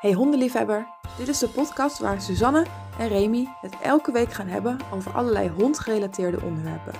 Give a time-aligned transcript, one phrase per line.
[0.00, 0.86] Hey hondenliefhebber,
[1.18, 2.66] dit is de podcast waar Suzanne
[2.98, 6.92] en Remy het elke week gaan hebben over allerlei hondgerelateerde onderwerpen.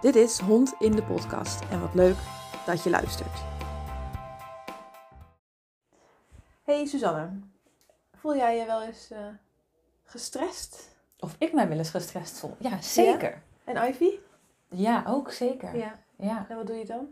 [0.00, 2.16] Dit is Hond in de podcast en wat leuk
[2.66, 3.42] dat je luistert.
[6.62, 7.28] Hey Suzanne,
[8.14, 9.18] voel jij je wel eens uh,
[10.04, 10.96] gestrest?
[11.18, 12.56] Of ik mij wel eens gestrest voel?
[12.58, 13.42] Ja, zeker.
[13.64, 13.72] Ja?
[13.72, 14.10] En Ivy?
[14.68, 15.76] Ja, ook zeker.
[15.76, 15.98] Ja.
[16.16, 16.46] ja.
[16.48, 17.06] En wat doe je dan?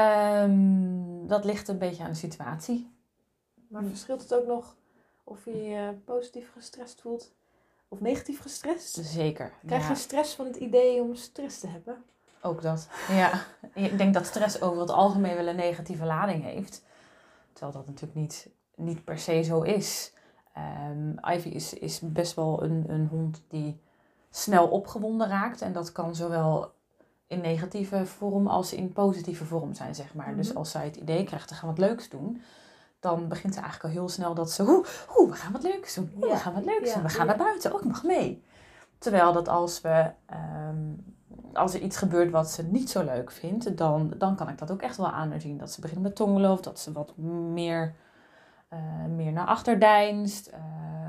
[0.00, 2.93] Um, dat ligt een beetje aan de situatie.
[3.74, 4.76] Maar verschilt het ook nog
[5.24, 7.32] of je je positief gestrest voelt
[7.88, 8.98] of negatief gestrest?
[9.02, 9.52] Zeker.
[9.66, 12.04] Krijg je stress van het idee om stress te hebben?
[12.42, 13.44] Ook dat, ja.
[13.72, 16.82] Ik denk dat stress over het algemeen wel een negatieve lading heeft.
[17.52, 20.12] Terwijl dat natuurlijk niet, niet per se zo is.
[20.88, 23.80] Um, Ivy is, is best wel een, een hond die
[24.30, 25.60] snel opgewonden raakt.
[25.60, 26.72] En dat kan zowel
[27.26, 30.36] in negatieve vorm als in positieve vorm zijn, zeg maar.
[30.36, 32.42] Dus als zij het idee krijgt, te gaan wat leuks doen
[33.04, 35.94] dan begint ze eigenlijk al heel snel dat ze, hoe, hoe we gaan wat leuks
[35.94, 38.44] doen, we gaan wat leuks doen, we gaan naar buiten, ook nog mee.
[38.98, 40.92] Terwijl dat als we, ehm,
[41.52, 44.70] als er iets gebeurt wat ze niet zo leuk vindt, dan, dan kan ik dat
[44.70, 45.58] ook echt wel aan zien.
[45.58, 47.94] Dat ze begint met tongelen of dat ze wat meer,
[48.72, 48.78] uh,
[49.14, 50.50] meer naar achter deinst.
[50.52, 50.58] Uh,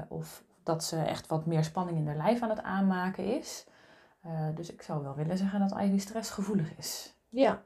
[0.08, 3.66] of dat ze echt wat meer spanning in haar lijf aan het aanmaken is.
[4.26, 7.16] Uh, dus ik zou wel willen zeggen dat Ivy stressgevoelig is.
[7.30, 7.62] Ja,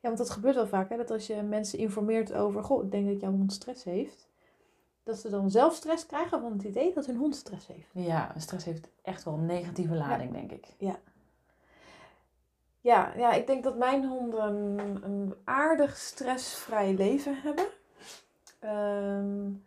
[0.00, 0.96] want dat gebeurt wel vaak, hè?
[0.96, 4.28] dat als je mensen informeert over, goh, ik denk dat jouw hond stress heeft,
[5.02, 7.88] dat ze dan zelf stress krijgen van het idee dat hun hond stress heeft.
[7.92, 10.66] Ja, stress heeft echt wel een negatieve lading, denk ik.
[10.78, 10.98] Ja.
[12.80, 17.66] Ja, ja, ik denk dat mijn honden een, een aardig stressvrij leven hebben.
[18.60, 19.64] Um,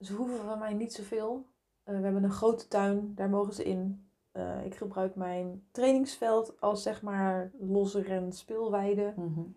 [0.00, 1.46] ze hoeven van mij niet zoveel.
[1.84, 4.05] Uh, we hebben een grote tuin, daar mogen ze in.
[4.36, 9.12] Uh, ik gebruik mijn trainingsveld als zeg maar losse ren speelweide.
[9.16, 9.56] Mm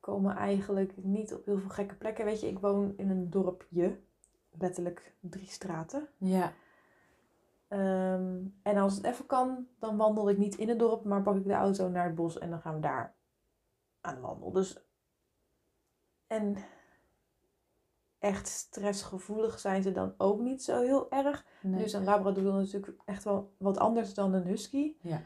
[0.00, 2.24] Komen eigenlijk niet op heel veel gekke plekken.
[2.24, 3.98] Weet je, ik woon in een dorpje.
[4.50, 6.08] Letterlijk drie straten.
[6.16, 6.52] Ja.
[7.68, 11.36] Um, en als het even kan, dan wandel ik niet in het dorp, maar pak
[11.36, 13.14] ik de auto naar het bos en dan gaan we daar
[14.00, 14.52] aan de wandel.
[14.52, 14.86] Dus.
[16.26, 16.56] En
[18.22, 21.46] echt stressgevoelig zijn ze dan ook niet zo heel erg.
[21.60, 21.82] Nee.
[21.82, 24.94] Dus een labradoodle is natuurlijk echt wel wat anders dan een husky.
[25.00, 25.22] Ja.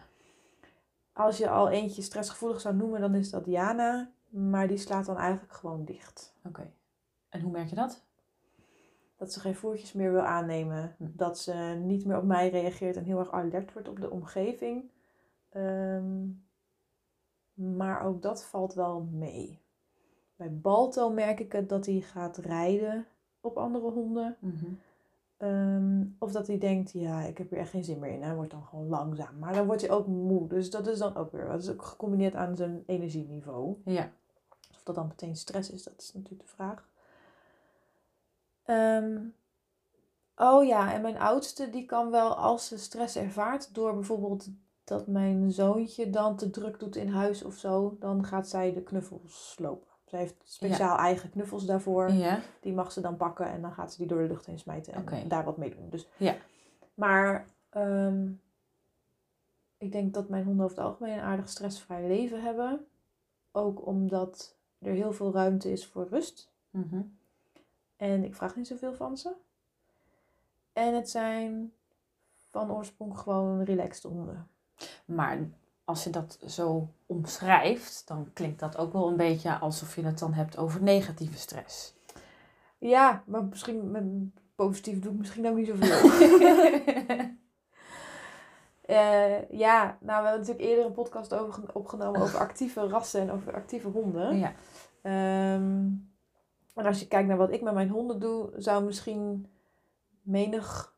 [1.13, 4.11] Als je al eentje stressgevoelig zou noemen, dan is dat Diana.
[4.29, 6.35] Maar die slaat dan eigenlijk gewoon dicht.
[6.45, 6.73] Oké.
[7.29, 8.05] En hoe merk je dat?
[9.17, 10.95] Dat ze geen voertjes meer wil aannemen.
[10.99, 11.05] Hm.
[11.13, 11.53] Dat ze
[11.83, 14.91] niet meer op mij reageert en heel erg alert wordt op de omgeving.
[15.57, 16.47] Um,
[17.55, 19.66] maar ook dat valt wel mee.
[20.37, 23.07] Bij Balto merk ik het dat hij gaat rijden
[23.41, 24.37] op andere honden.
[24.41, 24.79] Mm
[25.39, 28.23] um, of dat hij denkt, ja, ik heb er echt geen zin meer in.
[28.23, 29.39] Hij wordt dan gewoon langzaam.
[29.39, 30.49] Maar dan wordt hij ook moe.
[30.49, 33.77] Dus dat is dan ook weer, dat is ook gecombineerd aan zijn energieniveau.
[33.85, 34.11] Ja.
[34.71, 36.89] Of dat dan meteen stress is, dat is natuurlijk de vraag.
[38.67, 39.35] Um,
[40.37, 44.49] oh ja, en mijn oudste die kan wel als ze stress ervaart door bijvoorbeeld
[44.85, 48.83] dat mijn zoontje dan te druk doet in huis of zo, dan gaat zij de
[48.83, 49.96] knuffels slopen.
[50.07, 52.13] Ze heeft speciaal eigen knuffels daarvoor.
[52.13, 52.41] Ja.
[52.61, 54.93] Die mag ze dan pakken en dan gaat ze die door de lucht heen smijten
[54.93, 55.29] en, okay.
[55.29, 55.91] daar wat mee doen.
[55.91, 56.37] Dus, ja.
[56.95, 57.47] Maar
[57.77, 58.41] um,
[59.79, 62.87] ik denk dat mijn honden over het algemeen een aardig stressvrij leven hebben.
[63.53, 66.51] Ook omdat er heel veel ruimte is voor rust.
[66.71, 67.19] Mm -hmm.
[67.97, 69.33] En ik vraag niet zoveel van ze.
[70.73, 71.73] En het zijn
[72.51, 74.49] van oorsprong gewoon relaxed honden.
[75.05, 75.39] Maar
[75.85, 80.19] als je dat zo omschrijft, dan klinkt dat ook wel een beetje alsof je het
[80.19, 81.95] dan hebt over negatieve stress.
[82.79, 84.05] Ja, maar misschien met
[84.55, 86.11] positief doe ik misschien ook niet zoveel.
[88.87, 93.31] uh, ja, nou, we hebben natuurlijk eerder een podcast over, opgenomen over actieve rassen en
[93.31, 94.39] over actieve honden.
[94.39, 94.53] Ja.
[95.55, 96.15] Um,
[96.75, 99.51] en als je kijkt naar wat ik met mijn honden doe, zou misschien
[100.23, 100.95] menig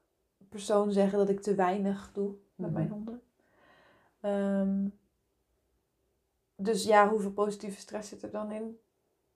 [0.48, 2.88] persoon zeggen dat ik te weinig doe met mm -hmm.
[2.88, 3.20] mijn honden.
[4.22, 4.98] Um,
[6.60, 8.78] dus ja, hoeveel positieve stress zit er dan in?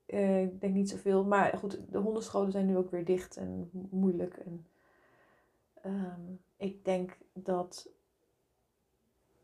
[0.06, 1.24] Uh, ik denk niet zoveel.
[1.24, 4.36] Maar goed, de hondenscholen zijn nu ook weer dicht en moeilijk.
[4.36, 4.66] En,
[5.86, 7.88] um, ik denk dat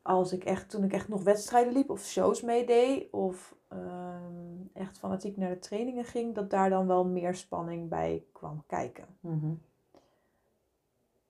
[0.03, 4.99] als ik echt, toen ik echt nog wedstrijden liep of shows meedeed of um, echt
[4.99, 9.07] fanatiek naar de trainingen ging, dat daar dan wel meer spanning bij kwam kijken.
[9.21, 9.63] Mm -hmm.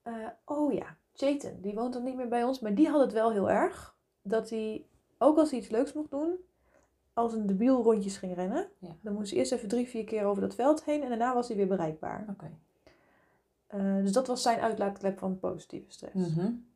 [0.04, 3.12] uh, oh ja, Jayton, die woont dan niet meer bij ons, maar die had het
[3.12, 4.86] wel heel erg dat hij,
[5.18, 6.36] ook als hij iets leuks mocht doen,
[7.12, 8.68] als een debiel rondjes ging rennen.
[8.78, 8.96] Ja.
[9.00, 11.48] Dan moest hij eerst even drie, vier keer over dat veld heen en daarna was
[11.48, 12.20] hij weer bereikbaar.
[12.20, 12.30] Oké.
[12.30, 12.58] Okay.
[13.74, 16.14] Uh, dus dat was zijn uitlaatklep van positieve stress.
[16.14, 16.66] Mm -hmm.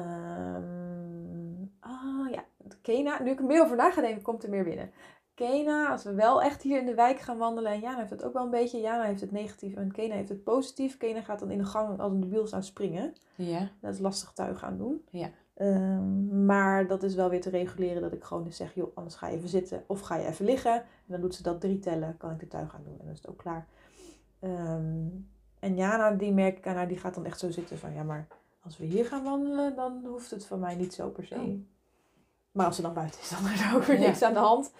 [0.00, 2.44] um, ah ja,
[2.82, 4.90] Kena, nu ik er meer over na ga denken, komt er meer binnen.
[5.34, 8.24] Kena, als we wel echt hier in de wijk gaan wandelen, en Jana heeft het
[8.24, 8.80] ook wel een beetje.
[8.80, 10.96] Jana heeft het negatief en Kena heeft het positief.
[10.96, 13.14] Kena gaat dan in de gang als een debiel staan springen.
[13.34, 13.70] Ja.
[13.80, 15.04] Dat is lastig tuig aan doen.
[15.10, 15.30] Ja.
[15.56, 19.14] Ehm, maar dat is wel weer te reguleren dat ik gewoon dus zeg, joh, anders
[19.14, 20.74] ga je even zitten of ga je even liggen.
[20.74, 23.12] En dan doet ze dat drie tellen, kan ik de tuig aan doen en dan
[23.12, 23.66] is het ook klaar.
[24.40, 25.06] Ehm,
[25.58, 28.02] en Jana, die merk ik aan haar, die gaat dan echt zo zitten van, ja,
[28.02, 28.26] maar
[28.62, 31.34] als we hier gaan wandelen, dan hoeft het van mij niet zo per se.
[31.34, 31.60] Oh.
[32.52, 34.06] Maar als ze dan buiten is, dan is er ook weer Ja.
[34.06, 34.72] niks aan de hand.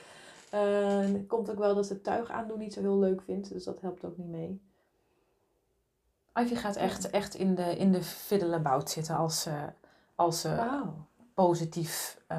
[0.51, 3.53] Eh, het komt ook wel dat ze het tuig aandoen niet zo heel leuk vindt,
[3.53, 4.61] dus dat helpt ook niet mee.
[6.35, 8.03] Ivy gaat echt, echt in de, in de
[8.85, 9.51] zitten als ze,
[10.17, 10.57] als ze
[11.35, 12.39] positief eh,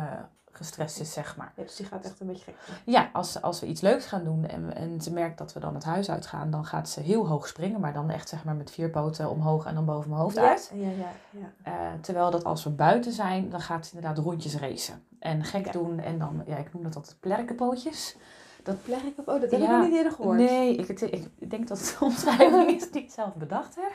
[0.51, 1.51] gestrest is, zeg maar.
[1.56, 2.56] Ja, dus die gaat echt een beetje gek.
[2.85, 5.74] Ja, als, als we iets leuks gaan doen en, en ze merkt dat we dan
[5.74, 8.71] het huis uitgaan, dan gaat ze heel hoog springen, maar dan echt zeg maar met
[8.71, 10.71] vier poten omhoog en dan boven mijn hoofd Ja, uit.
[10.74, 11.12] ja, ja.
[11.29, 11.51] ja.
[11.63, 15.03] Eh, terwijl dat als we buiten zijn, dan gaat ze inderdaad rondjes racen.
[15.19, 15.71] En gek Ja.
[15.71, 18.15] doen en dan, ja, ik noem dat altijd plerkenpootjes.
[18.67, 19.27] Dat leg ik op.
[19.27, 20.37] Oh, dat heb Ja, ik nog niet eerder gehoord.
[20.37, 20.87] Nee, ik,
[21.39, 23.91] ik denk dat het omschrijving is die ik zelf bedacht heb.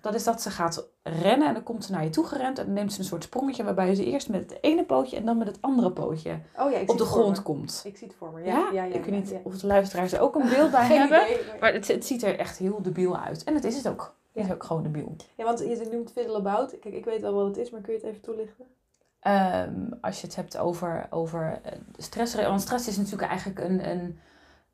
[0.00, 2.64] Dat is dat ze gaat rennen en dan komt ze naar je toe gerend en
[2.64, 5.38] dan neemt ze een soort sprongetje waarbij ze eerst met het ene pootje en dan
[5.38, 7.42] met het andere pootje Oh ja, ik op zie de grond me.
[7.42, 7.82] komt.
[7.84, 8.40] Ik zie het voor me.
[8.44, 8.94] Ja, Ja, ja, ja.
[8.94, 11.18] ik weet niet of de luisteraars er ook een beeld bij hebben.
[11.18, 13.44] maar- Maar het, het ziet er echt heel debiel uit.
[13.44, 14.14] En het is het ook.
[14.32, 15.16] Het is ook gewoon debiel.
[15.36, 16.78] Ja, want je noemt fiddle-about.
[16.80, 18.64] Kijk, ik weet wel wat het is, maar kun je het even toelichten?
[19.20, 22.34] Ehm, als je het hebt over, over eh, stress.
[22.34, 24.18] Want stress is natuurlijk eigenlijk een, een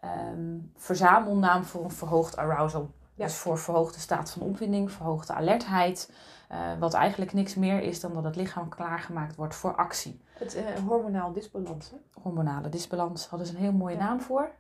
[0.00, 2.90] ehm, verzamelnaam voor een verhoogd arousal.
[3.14, 3.24] Ja.
[3.24, 6.12] Dus voor verhoogde staat van opwinding, verhoogde alertheid.
[6.48, 10.20] eh, wat eigenlijk niks meer is dan dat het lichaam klaargemaakt wordt voor actie.
[10.32, 11.90] Het eh, hormonaal disbalans.
[11.90, 11.96] hè?
[12.22, 14.04] Hormonale disbalans hadden ze een heel mooie Ja.
[14.04, 14.50] naam voor.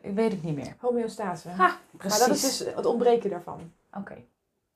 [0.00, 0.74] Ik weet het niet meer.
[0.78, 1.48] Homeostase.
[1.48, 2.18] Ha, precies.
[2.18, 3.72] Maar dat is dus het ontbreken daarvan.
[3.92, 4.16] Oké.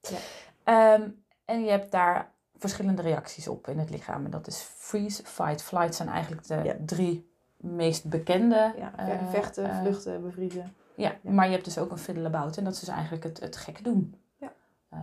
[0.01, 0.17] Ja.
[0.65, 1.09] Ehm,
[1.45, 4.25] en je hebt daar verschillende reacties op in het lichaam.
[4.25, 6.77] En dat is freeze, fight, flight zijn eigenlijk de Ja.
[6.87, 8.73] drie meest bekende.
[8.77, 10.75] Ja, eh, vechten, eh, vluchten, bevriezen.
[10.95, 11.31] ja, Ja.
[11.31, 12.57] maar je hebt dus ook een fiddle-about.
[12.57, 14.15] En dat is dus eigenlijk het, het gekke doen.
[14.37, 14.53] Ja.
[14.91, 15.01] Ehm,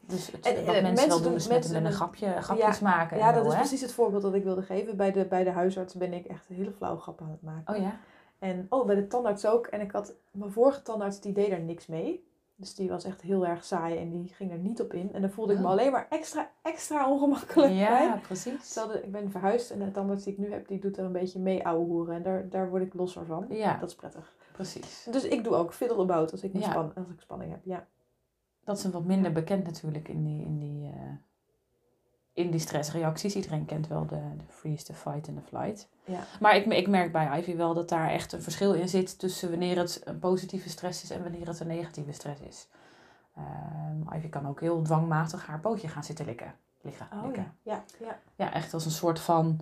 [0.00, 3.16] dus het, En, wat eh, mensen, mensen wel doen is met, een grapje, grapjes maken.
[3.16, 3.58] en Ja, dat is hè?
[3.58, 4.96] precies het voorbeeld dat ik wilde geven.
[4.96, 7.74] Bij de, bij de huisarts ben ik echt hele flauwe grappen aan het maken.
[7.74, 7.98] Oh ja?
[8.38, 9.66] En oh, bij de tandarts ook.
[9.66, 12.28] En ik had mijn vorige tandarts, die deed er niks mee.
[12.60, 15.12] Dus die was echt heel erg saai en die ging er niet op in.
[15.12, 15.70] En dan voelde ik me Oh.
[15.70, 18.20] alleen maar extra, extra ongemakkelijk Ja, bij.
[18.20, 18.72] precies.
[18.72, 21.04] Terwijl de- ik ben verhuisd en de tandarts die ik nu heb, die doet er
[21.04, 22.14] een beetje mee ouwe hoeren.
[22.14, 23.46] En daar, daar word ik losser van.
[23.48, 24.34] Ja, Dat is prettig.
[24.52, 25.06] precies.
[25.10, 26.70] Dus ik doe ook fiddle about als ik, Ja.
[26.70, 27.64] span, als ik spanning heb.
[27.64, 27.86] Ja.
[28.64, 31.10] Dat is een wat minder bekend natuurlijk in die, in die, eh,
[32.32, 33.34] in die stressreacties.
[33.34, 35.88] Iedereen kent wel de, de freeze, de fight en de flight.
[36.04, 36.20] Ja.
[36.40, 39.50] Maar ik, ik merk bij Ivy wel dat daar echt een verschil in zit tussen
[39.50, 42.68] wanneer het een positieve stress is en wanneer het een negatieve stress is.
[43.36, 46.54] Ehm, Ivy kan ook heel dwangmatig haar pootje gaan zitten likken.
[46.82, 47.54] Liggen, Oh likken.
[47.62, 47.72] ja.
[48.00, 48.18] Ja, ja.
[48.34, 49.60] Ja, echt als een soort van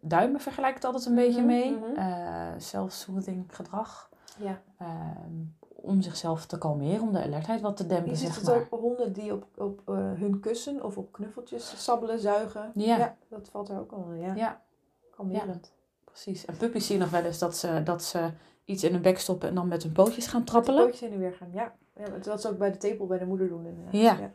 [0.00, 1.70] duimen vergelijkt het altijd een beetje Mhm, mee.
[1.76, 1.96] mhm.
[1.98, 4.08] Eh, self-soothing gedrag.
[4.38, 4.60] ja.
[4.78, 5.42] Ehm,
[5.84, 8.56] om zichzelf te kalmeren, om de alertheid wat te dempen, Je ziet zeg het maar.
[8.70, 12.70] ook honden die op, op eh, hun kussen of op knuffeltjes sabbelen, zuigen.
[12.74, 13.16] Ja.
[13.28, 14.16] dat valt er ook onder.
[14.16, 14.62] Ja, Ja,
[15.10, 15.72] kalmerend.
[16.04, 16.44] precies.
[16.44, 18.30] En puppies zien nog wel eens dat ze, dat ze
[18.64, 20.82] iets in hun bek stoppen en dan met hun pootjes gaan Met trappelen.
[20.84, 21.50] pootjes heen en weer gaan.
[21.52, 23.66] Ja, ja dat ze ook bij de tepel bij de moeder doen.
[23.66, 23.92] inderdaad.
[24.18, 24.34] Ja.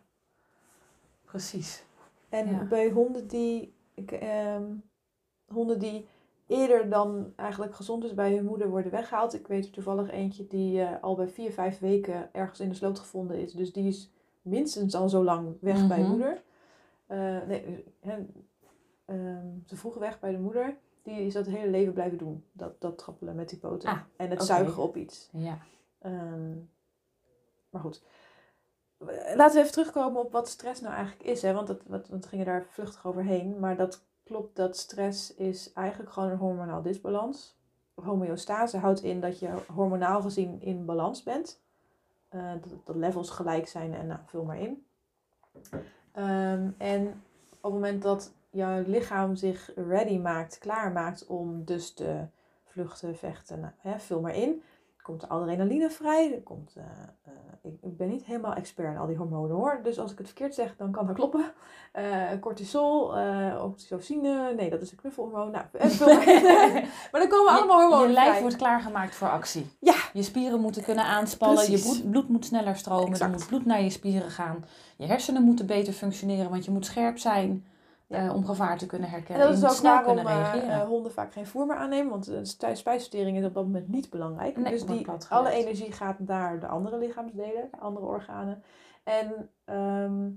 [1.26, 1.84] Precies.
[2.30, 2.64] En Ja.
[2.64, 4.64] bij honden die, ik, ehm,
[5.48, 6.08] honden die
[6.50, 9.34] eerder dan eigenlijk gezond is bij hun moeder worden weggehaald.
[9.34, 12.76] Ik weet er toevallig eentje die eh, al bij vier, vijf weken ergens in de
[12.76, 13.54] sloot gevonden is.
[13.54, 16.10] Dus die is minstens al zo lang weg bij Mhm.
[16.10, 16.42] moeder.
[17.08, 17.84] Eh, nee,
[19.06, 20.78] ehm, ze vroeg weg bij de moeder.
[21.04, 22.44] Die is dat hele leven blijven doen.
[22.52, 23.90] Dat, dat trappelen met die poten.
[23.90, 25.30] Ah, en het zuigen op iets.
[25.32, 25.58] Ja.
[26.00, 26.52] Ehm,
[27.70, 28.02] maar goed.
[29.36, 31.42] Laten we even terugkomen op wat stress nou eigenlijk is.
[31.42, 31.54] Hè?
[31.54, 33.60] Want dat, wat, we gingen daar vluchtig overheen.
[33.60, 37.58] Maar dat klopt dat stress is eigenlijk gewoon een hormonaal disbalans.
[37.94, 41.62] Homeostase houdt in dat je hormonaal gezien in balans bent.
[42.28, 44.86] Eh, dat, dat levels gelijk zijn en nou, vul maar in.
[46.12, 47.08] Ehm, en
[47.50, 52.26] op het moment dat jouw lichaam zich ready maakt, klaar maakt om dus te
[52.64, 54.62] vluchten, vechten, nou, hè, vul maar in
[55.02, 56.34] komt er adrenaline vrij.
[56.34, 56.84] Er komt, eh,
[57.24, 59.80] eh, ik, ik ben niet helemaal expert in al die hormonen hoor.
[59.84, 61.52] Dus als ik het verkeerd zeg, dan kan dat kloppen.
[61.92, 62.04] Eh,
[62.40, 63.14] cortisol,
[63.64, 65.52] oxytocine, nee dat is een knuffelhormoon.
[65.52, 65.66] Nou,
[67.12, 68.42] maar dan komen allemaal je, hormonen je lijf vrij.
[68.42, 69.66] wordt klaargemaakt voor actie.
[69.80, 69.96] Ja.
[70.14, 73.32] Je spieren moeten kunnen aanspannen, je bloed, bloed moet sneller stromen, Exact.
[73.32, 74.66] er moet bloed naar je spieren gaan.
[74.98, 77.66] Je hersenen moeten beter functioneren, want je moet scherp zijn
[78.10, 79.48] Eh, om gevaar te kunnen En herkennen.
[79.48, 80.70] dat je is ook snel waarom kunnen eh, reageren.
[80.82, 82.10] eh, honden vaak geen voer meer aannemen.
[82.12, 84.58] Want de spij- spijsvertering is op dat moment niet belangrijk.
[84.58, 88.64] Nee, dus die, alle energie gaat naar de andere lichaamsdelen, andere organen.
[89.04, 90.30] En ehm,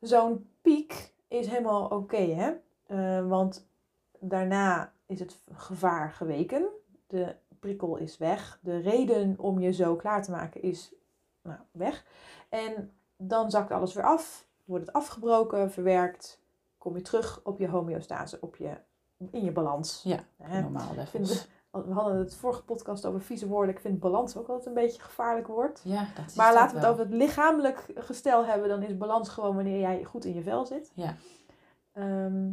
[0.00, 2.52] zo'n piek is helemaal oké, hè?
[3.28, 3.68] Want
[4.18, 6.66] daarna is het gevaar geweken.
[7.06, 8.58] De prikkel is weg.
[8.62, 10.92] De reden om je zo klaar te maken is
[11.42, 12.04] nou, weg.
[12.48, 14.46] En dan zakt alles weer af.
[14.64, 16.44] Wordt het afgebroken, verwerkt.
[16.86, 18.76] Kom je terug op je homeostase, op je,
[19.30, 20.02] in je balans.
[20.04, 21.48] Ja, normaal levels.
[21.70, 23.74] we hadden het vorige podcast over vieze woorden.
[23.74, 25.80] Ik vind balans ook altijd een beetje een gevaarlijk woord.
[25.84, 26.90] Ja, dat is Maar laten we het wel.
[26.92, 28.68] over het lichamelijk gestel hebben.
[28.68, 30.92] Dan is balans gewoon wanneer jij goed in je vel zit.
[30.94, 31.16] Ja.
[31.92, 32.52] Ehm,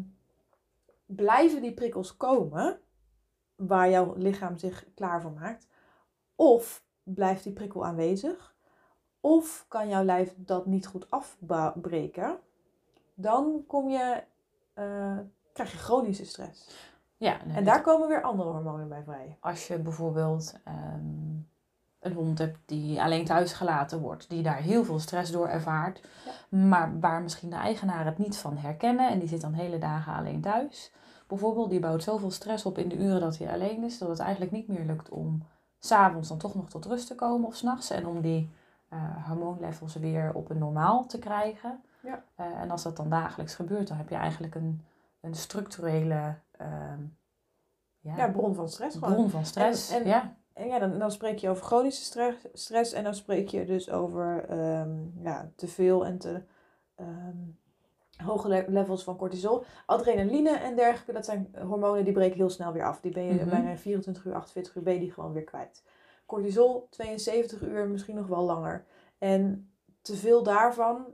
[1.06, 2.80] blijven die prikkels komen
[3.56, 5.68] waar jouw lichaam zich klaar voor maakt?
[6.36, 8.56] Of blijft die prikkel aanwezig?
[9.20, 12.40] Of kan jouw lijf dat niet goed afbreken?
[13.14, 14.24] Dan kom je,
[14.74, 15.18] eh,
[15.54, 16.92] krijg je chronische stress.
[17.18, 19.38] Ja, nee, En daar komen weer andere hormonen bij vrij.
[19.40, 21.34] als je bijvoorbeeld ehm,
[22.00, 26.02] een hond hebt die alleen thuis gelaten wordt, die daar heel veel stress door ervaart,
[26.50, 30.14] maar waar misschien de eigenaar het niet van herkennen en die zit dan hele dagen
[30.14, 30.92] alleen thuis.
[31.28, 34.20] Bijvoorbeeld, die bouwt zoveel stress op in de uren dat hij alleen is, dat het
[34.20, 35.44] eigenlijk niet meer lukt om
[35.80, 38.50] s'avonds dan toch nog tot rust te komen of s'nachts en om die
[38.90, 41.84] eh, hormoonlevels weer op een normaal te krijgen.
[42.04, 42.24] Ja.
[42.36, 44.82] Eh, en als dat dan dagelijks gebeurt, dan heb je eigenlijk een,
[45.22, 47.02] een structurele ehm,
[48.00, 49.14] ja, Ja, bron van stress gewoon.
[49.14, 49.92] bron van stress.
[49.92, 50.36] En- en- ja.
[50.54, 53.90] En ja, dan, dan spreek je over chronische stress, stress en dan spreek je dus
[53.90, 56.44] over ehm, ja, te veel en te
[56.96, 57.38] ehm,
[58.26, 59.64] hoge le- levels van cortisol.
[59.86, 63.02] Adrenaline en dergelijke, dat zijn hormonen die breken heel snel weer af.
[63.02, 63.50] Die ben je Mhm.
[63.50, 65.84] bijna 24 uur, 48 uur ben je die gewoon weer kwijt.
[66.26, 68.86] Cortisol, 72 uur, misschien nog wel langer.
[69.18, 71.06] En te veel daarvan,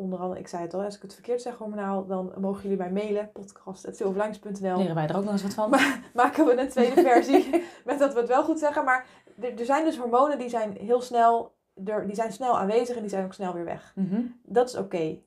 [0.00, 2.76] onder andere, ik zei het al, als ik het verkeerd zeg hormonaal, dan mogen jullie
[2.76, 5.70] mij mailen, podcast.silverlines.nl Leren wij er ook nog eens wat van?
[6.14, 8.84] maken we een tweede versie met dat we het wel goed zeggen.
[8.84, 9.06] Maar
[9.40, 11.52] er, er zijn dus hormonen die zijn heel snel,
[11.84, 13.92] er, die zijn snel aanwezig en die zijn ook snel weer weg.
[13.94, 14.22] Mhm.
[14.42, 15.18] Dat is oké.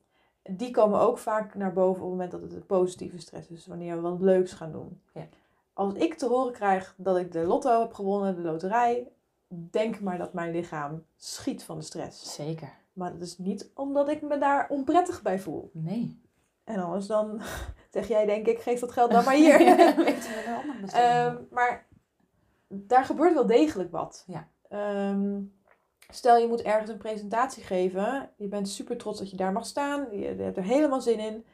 [0.43, 3.67] Die komen ook vaak naar boven op het moment dat het een positieve stress is.
[3.67, 5.01] Wanneer we wat leuks gaan doen.
[5.13, 5.27] Ja.
[5.73, 9.07] Als ik te horen krijg dat ik de lotto heb gewonnen, de loterij,
[9.47, 12.35] denk maar dat mijn lichaam schiet van de stress.
[12.35, 12.81] Zeker.
[12.93, 15.69] Maar dat is niet omdat ik me daar onprettig bij voel.
[15.73, 16.21] Nee.
[16.63, 17.41] En anders dan
[17.91, 19.61] zeg jij denk ik, geef dat geld dan maar hier.
[19.61, 21.09] Ja, weten we wel nog besteden.
[21.09, 21.87] Ehm, maar
[22.67, 24.23] daar gebeurt wel degelijk wat.
[24.27, 24.47] Ja.
[24.69, 25.41] Ehm,
[26.09, 28.29] stel je moet ergens een presentatie geven.
[28.37, 30.07] Je bent super trots dat je daar mag staan.
[30.11, 31.45] Je, je hebt er helemaal zin in.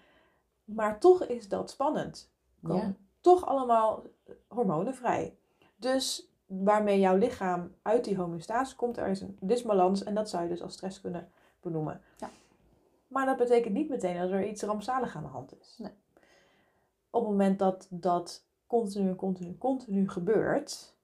[0.63, 2.31] Maar toch is dat spannend.
[2.63, 2.95] Komen ja.
[3.21, 4.03] toch allemaal
[4.47, 5.37] hormonenvrij.
[5.75, 10.03] Dus waarmee jouw lichaam uit die homeostase komt, er is een disbalans.
[10.03, 12.01] En dat zou je dus als stress kunnen benoemen.
[12.17, 12.29] Ja.
[13.07, 15.75] Maar dat betekent niet meteen dat er iets rampzalig aan de hand is.
[15.77, 15.91] Nee.
[17.09, 20.95] Op het moment dat dat continu, continu, continu gebeurt,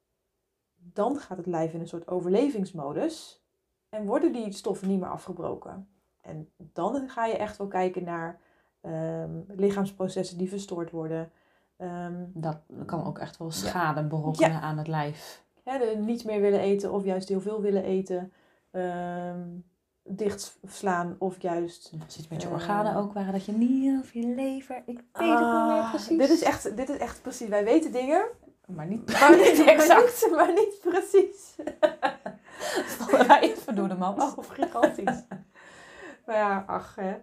[0.75, 3.43] dan gaat het lijf in een soort overlevingsmodus
[3.89, 5.89] en worden die stoffen niet meer afgebroken.
[6.21, 8.41] En dan ga je echt wel kijken naar
[8.81, 11.31] ehm, lichaamsprocessen die verstoord worden.
[11.77, 15.43] Ehm, Dat kan ook echt wel schade berokkenen aan het lijf.
[15.63, 18.31] hè, de niet meer willen eten of juist heel veel willen eten.
[18.71, 19.39] ehm
[20.07, 21.91] dichtslaan of juist...
[21.95, 22.53] Of iets met je Eh.
[22.53, 25.89] organen ook waren, dat je nier of je lever, ik weet het niet meer Ah,
[25.89, 26.17] precies.
[26.17, 27.47] Dit is, echt, dit is echt precies.
[27.47, 28.25] Wij weten dingen,
[28.65, 30.27] Maar niet, maar niet niet exact.
[30.31, 31.55] Maar niet, maar niet precies.
[32.97, 34.21] Vallen wij even door de mand.
[34.21, 35.23] Oh, gigantisch.
[36.25, 37.15] maar ja, ach hè.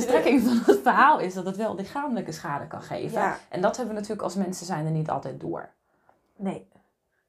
[0.00, 3.20] De strekking van het verhaal is dat het wel lichamelijke schade kan geven.
[3.20, 5.68] Ja, En dat hebben we natuurlijk als mensen zijn er niet altijd door.
[6.36, 6.68] nee.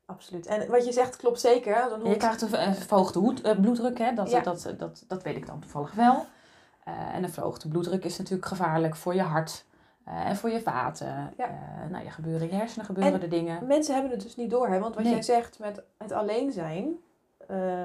[0.06, 0.46] Absoluut.
[0.46, 2.08] En wat je zegt klopt zeker.
[2.08, 4.13] Je krijgt een verhoogde hoed, eh, bloeddruk, hè?
[4.13, 4.40] Dat, Ja.
[4.42, 6.25] dat, dat, dat weet ik dan toevallig wel.
[6.84, 9.66] Eh, en een verhoogde bloeddruk is natuurlijk gevaarlijk voor je hart
[10.06, 11.34] eh, en voor je vaten.
[11.38, 11.50] Ja.
[11.90, 13.68] Nou, je gebeuren je hersenen gebeuren En- er dingen.
[13.68, 14.68] Mensen hebben het dus niet door.
[14.68, 14.80] Hè?
[14.80, 15.13] Want wat Nee.
[15.13, 16.96] jij zegt met het alleen zijn.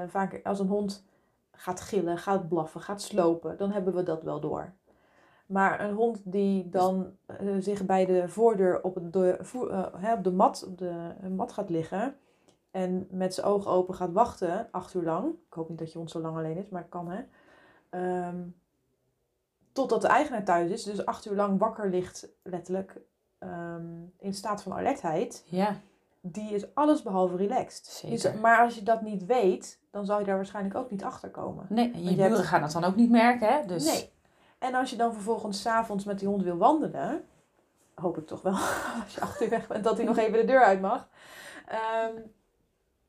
[0.07, 1.03] vaak als een hond
[1.57, 3.57] gaat gillen, gaat blaffen, gaat slopen.
[3.57, 4.73] Dan hebben we dat wel door.
[5.45, 9.37] Maar een hond die dan eh, zich bij de voordeur op, het, de,
[9.69, 12.15] eh, hè, op de mat, op de mat gaat liggen.
[12.71, 15.25] En met zijn ogen open gaat wachten, acht uur lang.
[15.47, 17.23] Ik hoop niet dat je hond zo lang alleen is, maar kan hè.
[17.89, 18.41] Ehm,
[19.71, 20.83] totdat de eigenaar thuis is.
[20.83, 23.01] Dus acht uur lang wakker ligt, letterlijk.
[23.37, 25.75] ehm, in staat van alertheid Ja,
[26.21, 27.85] die is alles behalve relaxed.
[27.85, 28.39] Dus- Zeker.
[28.39, 31.65] maar als je dat niet weet, dan zou je daar waarschijnlijk ook niet achter komen.
[31.69, 33.65] nee, en je je buren hebt- gaan het dan ook niet merken, hè?
[33.65, 34.09] Dus Nee.
[34.57, 37.23] En als je dan vervolgens s'avonds met die hond wil wandelen,
[37.95, 38.53] hoop ik toch wel,
[39.03, 41.07] als je acht uur weg bent, dat hij nog even de deur uit mag.
[41.67, 42.13] Ehm,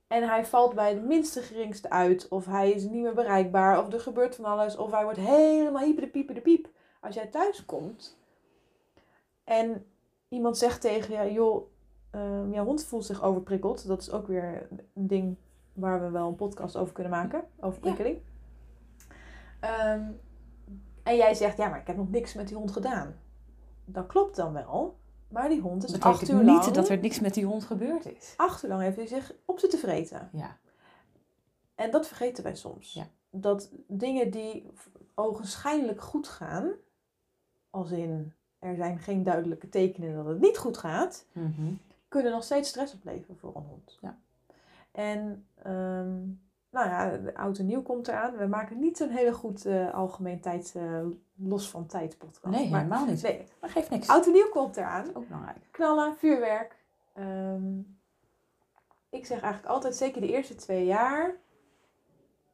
[0.07, 3.92] en hij valt bij de minste geringste uit, of hij is niet meer bereikbaar, of
[3.92, 6.68] er gebeurt van alles, of hij wordt helemaal hyper de pieper de piep.
[7.00, 8.16] Als jij thuis komt
[9.45, 9.87] en
[10.28, 11.66] iemand zegt tegen je, joh,
[12.11, 13.87] ehm, jouw hond voelt zich overprikkeld.
[13.87, 15.37] Dat is ook weer een ding
[15.78, 17.80] waar we wel een podcast over kunnen maken, over Ja.
[17.80, 18.18] prikkeling.
[19.61, 20.02] Ehm,
[21.02, 23.16] en jij zegt, ja, maar ik heb nog niks met die hond gedaan.
[23.85, 24.99] Dat klopt dan wel.
[25.28, 27.64] Maar die hond is Dat acht betekent uur niet dat er niks met die hond
[27.64, 28.35] gebeurd is.
[28.37, 30.28] Acht uur lang heeft hij zich op zitten vreten.
[30.32, 30.56] Ja.
[31.75, 32.92] En dat vergeten wij soms.
[32.92, 33.06] Ja.
[33.30, 34.66] Dat dingen die
[35.14, 36.73] ogenschijnlijk goed gaan,
[37.70, 41.73] als in er zijn geen duidelijke tekenen dat het niet goed gaat, Mhm.
[42.08, 43.99] kunnen nog steeds stress opleveren voor een hond.
[44.00, 44.18] Ja.
[44.99, 46.17] En ehm,
[46.71, 48.37] nou ja, de oud en nieuw komt eraan.
[48.37, 52.57] We maken niet zo'n hele goed eh, algemeen tijd, eh, los van tijd podcast.
[52.57, 53.23] Nee, maar, helemaal niet.
[53.23, 54.09] nee, Maar geeft niks.
[54.09, 55.14] oud en nieuw komt eraan.
[55.14, 55.59] Ook belangrijk.
[55.71, 56.76] Knallen, vuurwerk.
[57.14, 57.78] Ehm,
[59.09, 61.37] ik zeg eigenlijk altijd, zeker de eerste twee jaar,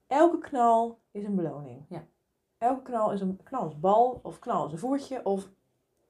[0.07, 1.85] elke knal is een beloning.
[1.89, 2.05] Ja.
[2.59, 5.49] Elke knal is een knal is bal, of knal is een voertje, of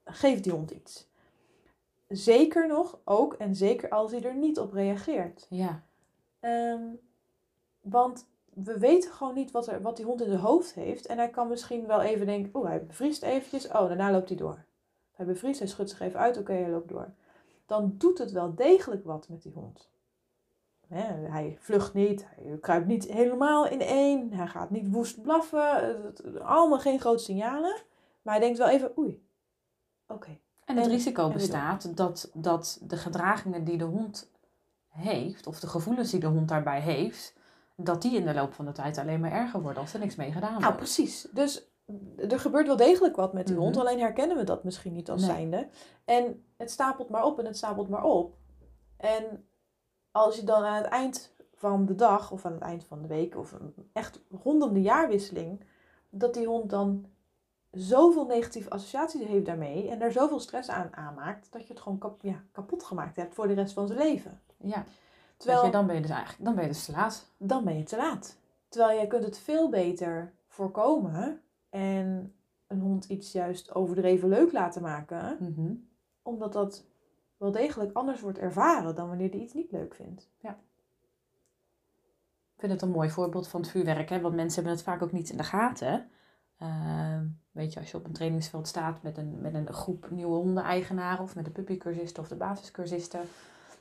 [0.05, 1.11] geef die hond iets.
[2.09, 5.47] Zeker nog, ook en zeker als hij er niet op reageert.
[5.49, 5.83] Ja.
[6.45, 6.83] Ehm,
[7.81, 11.07] want we weten gewoon niet wat, er, wat die hond in zijn hoofd heeft.
[11.07, 13.67] En hij kan misschien wel even denken, oeh, hij bevriest eventjes.
[13.67, 14.65] Oh, daarna loopt hij door.
[15.13, 16.39] Hij bevriest, hij schudt zich even uit.
[16.39, 17.09] Oké, hij loopt door.
[17.67, 19.91] Dan doet het wel degelijk wat met die hond.
[20.89, 24.33] Hij vlucht niet, hij kruipt niet helemaal in één.
[24.33, 26.15] Hij gaat niet woest blaffen.
[26.43, 27.83] Allemaal geen grote signalen.
[28.23, 29.27] Maar hij denkt wel even, oei,
[30.09, 30.39] oké.
[30.65, 34.33] En het En- risico en bestaat dat, dat de gedragingen die de hond
[34.95, 37.35] heeft, of de gevoelens die de hond daarbij heeft,
[37.77, 40.15] dat die in de loop van de tijd alleen maar erger worden als er niks
[40.17, 40.65] mee gedaan wordt.
[40.65, 41.29] Nou, precies.
[41.33, 41.69] Dus
[42.29, 43.85] er gebeurt wel degelijk wat met die hond, Mhm.
[43.87, 45.31] alleen herkennen we dat misschien niet als Nee.
[45.31, 45.69] zijnde.
[46.05, 48.37] En het stapelt maar op en het stapelt maar op.
[48.97, 49.47] En
[50.11, 53.09] als je dan aan het eind van de dag of aan het eind van de
[53.09, 55.61] week of een echt rondom de jaarwisseling,
[56.11, 57.07] dat die hond dan
[57.71, 61.99] zoveel negatieve associaties heeft daarmee en daar zoveel stress aan aanmaakt, dat je het gewoon
[61.99, 64.41] kap, ja, kapot gemaakt hebt voor de rest van zijn leven.
[64.65, 64.85] Ja,
[65.37, 67.27] Terwijl je, dan ben je dus eigenlijk dan ben je dus te laat.
[67.37, 68.37] dan ben je te laat.
[68.69, 71.41] Terwijl je kunt het veel beter voorkomen
[71.71, 72.35] en
[72.67, 75.75] een hond iets juist overdreven leuk laten maken, Mhm.
[76.23, 76.85] omdat dat
[77.37, 80.29] wel degelijk anders wordt ervaren dan wanneer hij iets niet leuk vindt.
[82.55, 84.21] Ik vind het een mooi voorbeeld van het vuurwerk, hè?
[84.21, 86.09] want mensen hebben het vaak ook niet in de gaten.
[86.59, 90.37] Ehm, weet je, als je op een trainingsveld staat met een, met een groep nieuwe
[90.37, 93.21] hondeneigenaren of met de puppycursisten of de basiscursisten.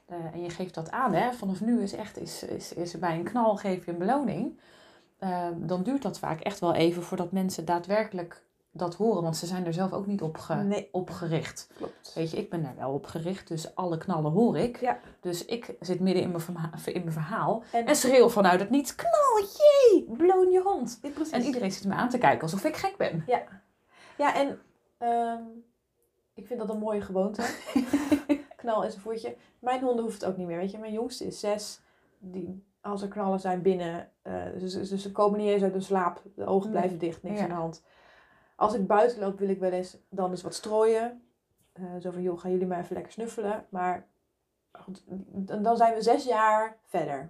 [0.05, 1.33] Eh, en je geeft dat aan, hè?
[1.33, 4.59] vanaf nu is echt, is, is, is bij een knal geef je een beloning.
[5.19, 8.43] Ehm, dan duurt dat vaak echt wel even voordat mensen daadwerkelijk
[8.75, 10.89] dat horen, want ze zijn er zelf ook niet op, ge- Nee.
[10.91, 11.69] op gericht.
[11.75, 12.11] Klopt.
[12.15, 14.79] Weet je, ik ben daar wel op gericht, dus alle knallen hoor ik.
[14.79, 14.99] Ja.
[15.19, 16.43] Dus ik zit midden in mijn,
[16.85, 20.99] in mijn verhaal En, en schreeuw vanuit het niets, knal, jee, bloon je hond.
[21.01, 21.09] Ja.
[21.31, 23.23] En iedereen zit me aan te kijken alsof ik gek ben.
[24.17, 24.59] Ja, en
[24.97, 25.41] ehm,
[26.33, 27.41] ik vind dat een mooie gewoonte.
[28.63, 29.35] Knal voertje.
[29.59, 30.57] Mijn honden hoeft het ook niet meer.
[30.57, 31.81] Weet je, mijn jongste is zes.
[32.19, 35.71] Die, als er knallen zijn binnen, eh dus, dus, dus ze komen niet eens uit
[35.71, 36.21] hun slaap.
[36.35, 36.77] De ogen Nee.
[36.79, 37.43] blijven dicht, niks Ja.
[37.43, 37.83] aan de hand.
[38.55, 41.21] Als ik buiten loop, wil ik wel eens dan eens wat strooien.
[41.73, 43.65] Eh, zo van, joh, gaan jullie maar even lekker snuffelen.
[43.69, 44.07] Maar
[44.71, 45.03] goed,
[45.61, 47.29] dan zijn we zes jaar verder.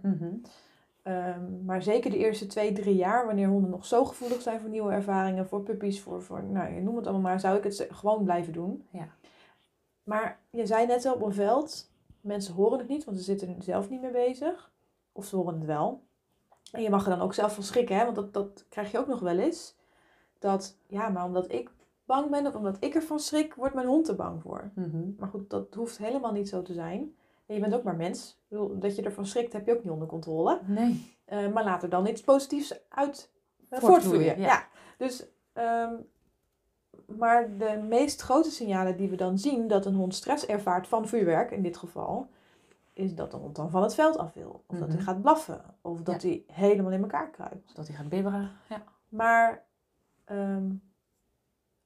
[1.04, 4.70] Ehm, maar zeker de eerste twee, drie jaar, wanneer honden nog zo gevoelig zijn voor
[4.70, 7.88] nieuwe ervaringen, voor puppies, voor, voor nou, je noem het allemaal maar, zou ik het
[7.92, 8.88] gewoon blijven doen.
[8.90, 9.08] Ja.
[10.04, 13.62] Maar je zei net al op een veld, mensen horen het niet, want ze zitten
[13.62, 14.72] zelf niet mee bezig.
[15.12, 16.04] Of ze horen het wel.
[16.72, 18.04] En je mag er dan ook zelf van schrikken, hè?
[18.04, 19.76] want dat, dat krijg je ook nog wel eens.
[20.40, 21.72] Dat, ja, maar omdat ik
[22.06, 24.72] bang ben of omdat ik ervan schrik, wordt mijn hond er bang voor.
[24.76, 25.12] Mhm.
[25.18, 27.16] Maar goed, dat hoeft helemaal niet zo te zijn.
[27.46, 28.30] En je bent ook maar mens.
[28.30, 30.60] Ik bedoel, dat je ervan schrikt, heb je ook niet onder controle.
[30.66, 31.18] Nee.
[31.26, 33.32] Eh, maar laat er dan iets positiefs uit
[33.70, 34.40] uh, Voortvloeien.
[34.40, 34.68] Ja.
[34.98, 35.94] Dus, ehm,
[37.18, 41.08] maar de meest grote signalen die we dan zien dat een hond stress ervaart van
[41.08, 42.28] vuurwerk, in dit geval,
[42.94, 44.64] is dat de hond dan van het veld af wil.
[44.68, 44.96] Of dat Mhm.
[44.98, 45.62] hij gaat blaffen.
[45.82, 47.76] Of dat hij helemaal in elkaar kruipt.
[47.76, 48.52] Dat hij gaat bibberen.
[48.70, 48.84] Ja.
[49.10, 49.66] Maar
[50.26, 50.72] ehm,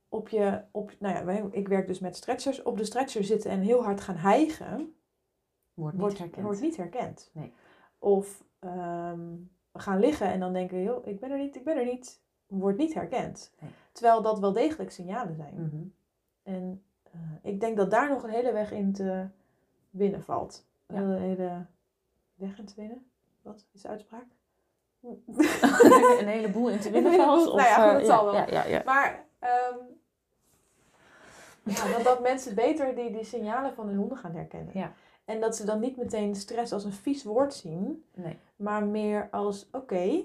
[0.10, 2.64] op je, op, nou ja, ik werk dus met stretchers.
[2.64, 4.96] Op de stretcher zitten en heel hard gaan hijgen,
[5.74, 6.46] Wordt niet wordt, herkend.
[6.46, 7.30] wordt niet herkend.
[7.34, 7.54] Nee.
[8.00, 9.36] Of ehm,
[9.74, 12.78] gaan liggen en dan denken, joh, ik ben er niet, ik ben er niet, wordt
[12.78, 13.52] niet herkend.
[13.60, 13.70] Nee.
[13.92, 15.54] Terwijl dat wel degelijk signalen zijn.
[15.54, 15.84] Mhm.
[16.44, 19.28] En eh, ik denk dat daar nog een hele weg in te
[19.90, 20.66] winnen valt.
[20.88, 20.96] Ja.
[20.96, 21.66] Een hele
[22.36, 23.06] weg in te winnen?
[23.42, 24.26] Wat is de uitspraak?
[26.20, 27.46] een heleboel in te winnen valt.
[27.46, 28.34] nou ja, of, eh, dat zal wel.
[28.34, 28.82] Ja, ja, ja.
[28.86, 29.78] Maar ehm,
[31.64, 34.70] ja, dat, dat mensen beter die, die signalen van hun honden gaan herkennen.
[34.74, 34.94] Ja.
[35.26, 38.40] En dat ze dan niet meteen stress als een vies woord zien, Nee.
[38.56, 40.24] maar meer als: oké,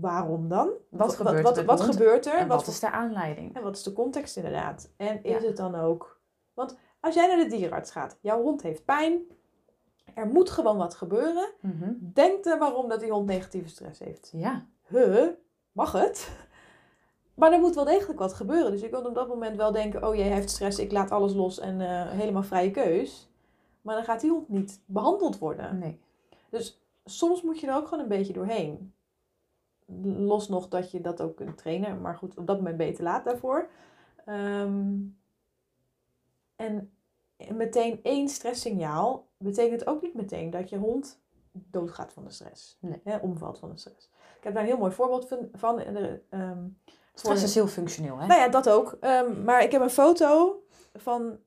[0.00, 0.70] waarom dan?
[0.90, 2.34] Wat gebeurt er wat, gebeurt er?
[2.38, 3.54] En wat is de aanleiding?
[3.56, 4.90] en wat is de context inderdaad?
[4.96, 5.46] En is Ja.
[5.48, 6.20] het dan ook...
[6.54, 9.20] Want als jij naar de dierenarts gaat, jouw hond heeft pijn,
[10.14, 11.48] er moet gewoon wat gebeuren.
[11.60, 11.92] Mhm.
[11.98, 14.30] Denk er waarom dat die hond negatieve stress heeft.
[14.32, 14.66] Ja.
[14.88, 15.28] Huh,
[15.72, 16.30] mag het?
[17.34, 18.70] Maar er moet wel degelijk wat gebeuren.
[18.70, 21.10] Dus je kunt op dat moment wel denken, oh jee, hij heeft stress, ik laat
[21.10, 23.30] alles los en eh, helemaal vrije keus.
[23.82, 25.78] Maar dan gaat die hond niet behandeld worden.
[25.78, 26.00] Nee.
[26.50, 28.94] Dus soms moet je er ook gewoon een beetje doorheen.
[30.02, 32.00] Los nog dat je dat ook kunt trainen.
[32.00, 33.68] Maar goed, op dat moment ben je te laat daarvoor.
[34.24, 34.94] Ehm,
[36.56, 36.90] en
[37.52, 41.20] meteen één stresssignaal betekent ook niet meteen dat je hond
[41.52, 42.78] doodgaat van de stress.
[42.80, 43.00] Nee.
[43.04, 44.10] Hè, omvalt van de stress.
[44.38, 45.80] Ik heb daar een heel mooi voorbeeld van.
[45.80, 46.66] er, ehm,
[47.14, 48.26] Stress is heel functioneel, hè?
[48.26, 48.96] nou ja, dat ook.
[49.00, 50.60] Ehm, maar ik heb een foto
[50.94, 51.38] van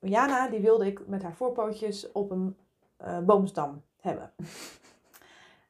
[0.00, 2.56] Jana, die wilde ik met haar voorpootjes op een
[2.96, 4.32] eh, boomstam hebben.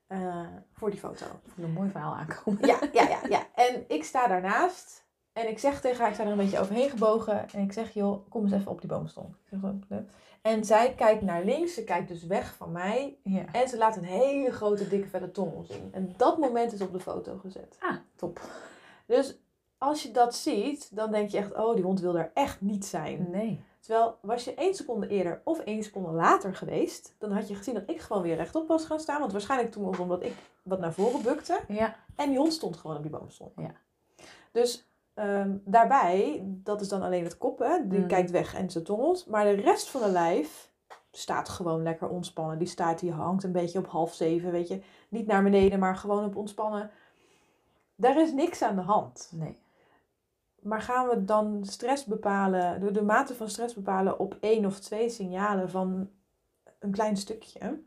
[0.08, 1.24] Eh, voor die foto.
[1.44, 2.66] Ik een mooi verhaal aankomen.
[2.66, 3.46] Ja, ja, ja, ja.
[3.66, 6.90] En ik sta daarnaast en ik zeg tegen haar, ik sta er een beetje overheen
[6.90, 7.48] gebogen.
[7.50, 8.90] En ik zeg, joh, kom eens even op die
[9.88, 10.06] "Nee."
[10.42, 13.18] En zij kijkt naar links, ze kijkt dus weg van mij.
[13.22, 13.44] Ja.
[13.52, 15.88] En ze laat een hele grote, dikke, vette tongel zien.
[15.92, 17.76] En dat moment is op de foto gezet.
[17.80, 18.40] Ah, top.
[19.06, 19.38] Dus
[19.78, 22.84] als je dat ziet, dan denk je echt, oh, die hond wil er echt niet
[22.86, 23.26] zijn.
[23.30, 23.64] Nee.
[23.80, 27.74] Terwijl, was je één seconde eerder of één seconde later geweest, dan had je gezien
[27.74, 29.20] dat ik gewoon weer rechtop was gaan staan.
[29.20, 31.60] Want waarschijnlijk toen was omdat ik wat naar voren bukte.
[31.68, 31.96] Ja.
[32.16, 33.52] En die hond stond gewoon op die boomstom.
[33.56, 33.72] Ja.
[34.52, 38.08] Dus ehm, daarbij, dat is dan alleen het kop, hè, die Mhm.
[38.08, 39.26] kijkt weg en ze tongelt.
[39.26, 40.70] Maar de rest van de lijf
[41.10, 42.58] staat gewoon lekker ontspannen.
[42.58, 44.80] Die staat, die hangt een beetje op half zeven, weet je.
[45.08, 46.90] Niet naar beneden, maar gewoon op ontspannen.
[47.94, 49.30] Daar is niks aan de hand.
[49.34, 49.56] Nee.
[50.68, 54.80] Maar gaan we dan stress bepalen, de, de mate van stress bepalen op één of
[54.80, 56.10] twee signalen van
[56.78, 57.82] een klein stukje?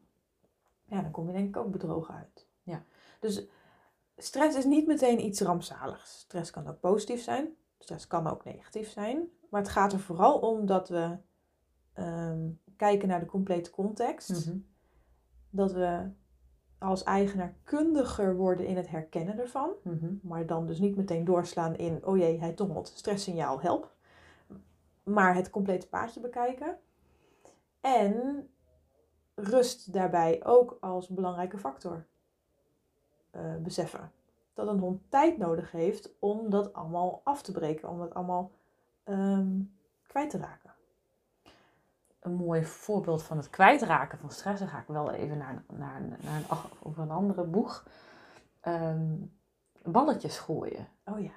[0.86, 2.48] Ja, dan kom je denk ik ook bedrogen uit.
[2.64, 2.84] Ja.
[3.20, 3.48] Dus
[4.18, 6.20] stress is niet meteen iets rampzaligs.
[6.20, 7.56] Stress kan ook positief zijn.
[7.80, 9.30] Stress kan ook negatief zijn.
[9.50, 11.18] Maar het gaat er vooral om dat we
[11.94, 14.46] ehm, kijken naar de complete context.
[14.46, 14.58] Mhm.
[15.50, 16.12] Dat we
[16.82, 19.72] als eigenaar kundiger worden in het herkennen ervan.
[19.84, 20.14] Mhm.
[20.22, 23.94] Maar dan dus niet meteen doorslaan in, oh jee, hij tongelt, stresssignaal, help.
[25.04, 26.78] Maar het complete paadje bekijken.
[27.82, 28.48] En
[29.36, 32.06] rust daarbij ook als belangrijke factor
[33.30, 34.12] eh, beseffen.
[34.54, 38.52] Dat een hond tijd nodig heeft om dat allemaal af te breken, om dat allemaal
[39.04, 39.60] ehm,
[40.08, 40.74] kwijt te raken.
[42.22, 44.60] Een mooi voorbeeld van het kwijtraken van stress.
[44.60, 47.86] Dan ga ik wel even naar, naar, naar een, over een andere boeg.
[48.62, 49.16] Ehm,
[49.84, 50.88] balletjes gooien.
[51.06, 51.32] Oh ja.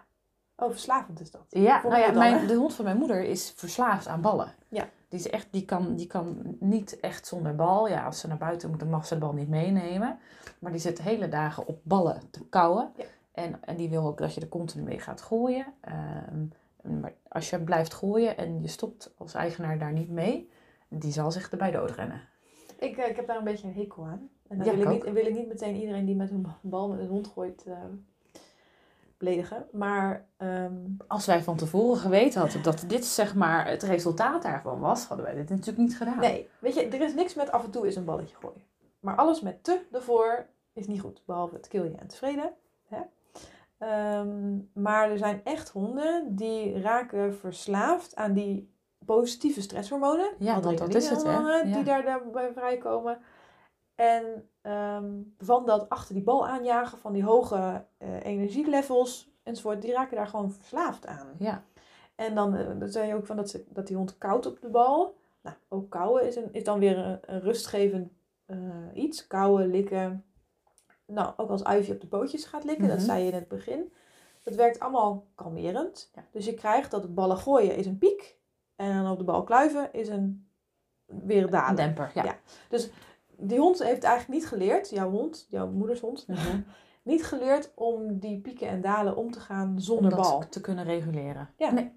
[0.57, 1.47] Oh, verslavend is dat.
[1.49, 4.55] Ja, nou ja, dan, mijn, de hond van mijn moeder is verslaafd aan ballen.
[4.68, 4.88] Ja.
[5.09, 7.88] Die, is echt, die, kan, die kan niet echt zonder bal.
[7.88, 10.18] Ja, als ze naar buiten moet, dan mag ze de bal niet meenemen.
[10.59, 12.92] Maar die zit hele dagen op ballen te kauwen.
[12.97, 13.05] Ja.
[13.33, 15.66] En, en die wil ook dat je er continu mee gaat gooien.
[15.81, 20.51] Ehm, maar als je blijft gooien en je stopt als eigenaar daar niet mee,
[20.88, 22.20] die zal zich erbij doodrennen.
[22.79, 24.29] Ik, eh, ik heb daar een beetje een hekel aan.
[24.49, 26.88] En dan Ja, wil, ik niet, wil ik niet meteen iedereen die met een bal
[26.88, 27.77] met een hond gooit eh,
[29.18, 29.66] beledigen.
[29.73, 30.75] Maar ehm,
[31.07, 35.27] Als wij van tevoren geweten hadden dat dit zeg maar het resultaat daarvan was, hadden
[35.27, 36.18] wij dit natuurlijk niet gedaan.
[36.18, 38.62] nee, weet je, er is niks met af en toe eens een balletje gooien.
[39.01, 41.23] Maar alles met te ervoor is niet goed.
[41.27, 42.53] Behalve het kill je en tevreden.
[42.85, 43.01] Hè?
[43.79, 48.73] Ehm, maar er zijn echt honden die raken verslaafd aan die
[49.05, 50.31] positieve stresshormonen.
[50.38, 51.31] Ja, dat is het, hè?
[51.31, 51.62] Ja.
[51.62, 53.19] Die daar, daarbij vrijkomen.
[53.95, 59.93] En ehm, van dat achter die bal aanjagen, van die hoge eh, energielevels enzovoort, die
[59.93, 61.35] raken daar gewoon verslaafd aan.
[61.38, 61.64] Ja,
[62.14, 64.61] En dan, eh, dan zei je ook van dat, ze, dat die hond koudt op
[64.61, 65.17] de bal.
[65.40, 68.12] Nou, ook kauwen is, een, is dan weer een, een rustgevend
[68.47, 68.59] eh,
[68.95, 69.27] iets.
[69.27, 70.25] Kauwen, likken.
[71.07, 73.07] Nou, ook als Ivy op de pootjes gaat likken, dat Mhm.
[73.07, 73.93] zei je in het begin.
[74.43, 76.11] Dat werkt allemaal kalmerend.
[76.14, 76.25] Ja.
[76.31, 78.37] Dus je krijgt dat ballen gooien is een piek.
[78.76, 80.46] En dan op de bal kluiven is een
[81.06, 81.76] weer een dalen.
[81.76, 82.10] demper.
[82.14, 82.24] Ja.
[82.24, 82.78] Ja.
[83.37, 86.60] Die hond heeft eigenlijk niet geleerd, jouw hond, jouw moeders hond, Mhm.
[87.02, 90.48] niet geleerd om die pieken en dalen om te gaan Om zonder dat bal.
[90.48, 91.50] te kunnen reguleren.
[91.56, 91.70] Ja.
[91.72, 91.92] Nee.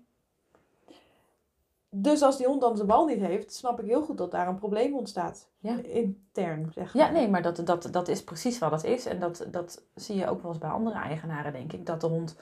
[1.89, 4.47] Dus als die hond dan zijn bal niet heeft, snap ik heel goed dat daar
[4.47, 5.49] een probleem ontstaat.
[5.59, 5.77] Ja.
[5.81, 7.11] Intern, zeg Ja, maar.
[7.13, 9.05] nee, maar dat, dat, dat is precies wat het is.
[9.05, 11.85] En dat, dat zie je ook wel eens bij andere eigenaren, denk ik.
[11.85, 12.35] Dat de hond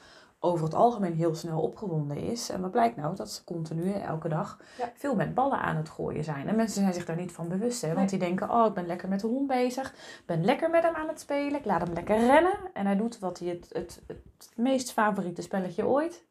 [0.45, 2.49] over het algemeen heel snel opgewonden is.
[2.49, 3.15] En wat blijkt nou?
[3.15, 4.91] Dat ze continu, elke dag, Ja.
[4.95, 6.47] veel met ballen aan het gooien zijn.
[6.47, 7.81] En mensen zijn zich daar niet van bewust.
[7.81, 7.93] Hè?
[7.93, 9.89] Want die denken, oh, ik ben lekker met de hond bezig.
[9.93, 11.59] Ik ben lekker met hem aan het spelen.
[11.59, 12.57] Ik laat hem lekker rennen.
[12.73, 16.23] En hij doet wat hij het, het, het meest favoriete spelletje ooit.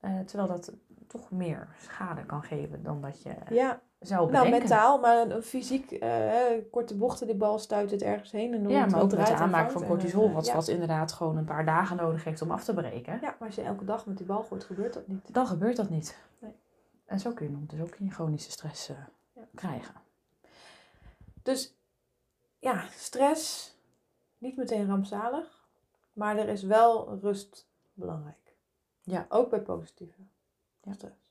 [0.00, 0.72] Eh, terwijl dat
[1.06, 5.90] toch meer schade kan geven dan dat je Ja, zou nou mentaal, maar een fysiek,
[5.90, 8.54] eh, hè, korte bochten, die bal stuit het ergens heen.
[8.54, 10.54] En de Ja, maar ook met aanmaken vangt van en, cortisol, eh, wat, ja.
[10.54, 13.12] wat inderdaad gewoon een paar dagen nodig heeft om af te breken.
[13.20, 15.32] Ja, maar als je elke dag met die bal gooit, gebeurt dat niet.
[15.34, 16.18] Dan gebeurt dat niet.
[16.38, 16.52] Nee.
[17.04, 18.96] En zo kun je hond dus ook in chronische stress eh,
[19.32, 19.42] Ja.
[19.54, 19.94] krijgen.
[21.42, 21.74] Dus
[22.58, 23.74] ja, stress,
[24.38, 25.64] niet meteen rampzalig.
[26.12, 28.54] Maar er is wel rust belangrijk.
[29.02, 29.26] Ja.
[29.28, 30.20] Ook bij positieve
[30.82, 30.92] Ja.
[30.92, 31.25] stress.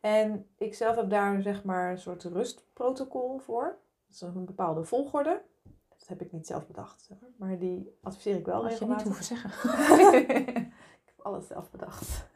[0.00, 3.64] En ik zelf heb daar zeg maar een soort rustprotocol voor.
[4.06, 5.42] Dat is een bepaalde volgorde.
[5.88, 7.10] Dat heb ik niet zelf bedacht.
[7.36, 7.58] maar.
[7.58, 9.50] Die adviseer ik wel Dat je niet hoeven zeggen.
[10.20, 12.26] ik heb alles zelf bedacht.